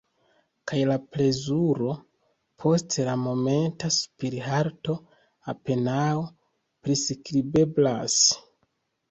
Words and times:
Kaj 0.69 0.77
la 0.91 0.93
plezuro, 1.15 1.89
post 2.63 2.97
la 3.09 3.13
momenta 3.25 3.91
spirhalto, 3.97 4.97
apenaŭ 5.55 6.09
priskribeblas! 6.89 8.19